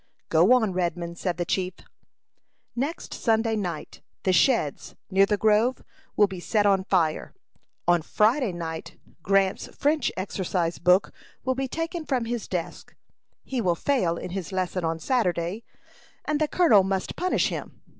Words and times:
"Go 0.29 0.51
on, 0.53 0.73
Redman," 0.73 1.15
said 1.15 1.37
the 1.37 1.45
chief. 1.45 1.75
"Next 2.75 3.13
Sunday 3.13 3.55
night, 3.55 4.01
the 4.23 4.33
sheds, 4.33 4.95
near 5.11 5.27
the 5.27 5.37
grove, 5.37 5.83
will 6.15 6.25
be 6.25 6.39
set 6.39 6.65
on 6.65 6.85
fire. 6.85 7.35
On 7.87 8.01
Friday 8.01 8.51
night 8.51 8.97
Grant's 9.21 9.67
French 9.75 10.11
exercise 10.17 10.79
book 10.79 11.11
will 11.43 11.53
be 11.53 11.67
taken 11.67 12.03
from 12.03 12.25
his 12.25 12.47
desk. 12.47 12.95
He 13.43 13.61
will 13.61 13.75
fail 13.75 14.17
in 14.17 14.31
his 14.31 14.51
lesson 14.51 14.83
on 14.83 14.97
Saturday, 14.97 15.63
and 16.25 16.41
the 16.41 16.47
colonel 16.47 16.81
must 16.81 17.15
punish 17.15 17.49
him. 17.49 17.83